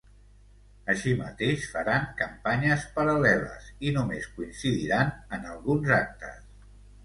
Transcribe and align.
Així 0.93 1.11
mateix, 1.19 1.67
faran 1.73 2.07
campanyes 2.23 2.87
paral·leles 2.97 3.69
i 3.91 3.95
només 4.01 4.27
coincidiran 4.39 5.15
en 5.39 5.49
alguns 5.55 5.97
actes. 6.03 6.45